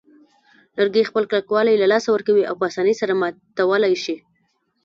لرګي 0.77 1.03
خپل 1.09 1.23
کلکوالی 1.31 1.75
له 1.81 1.87
لاسه 1.91 2.07
ورکوي 2.11 2.43
او 2.49 2.55
په 2.59 2.65
آسانۍ 2.69 2.93
سره 3.01 3.17
ماتولای 3.21 3.95
شي. 4.03 4.15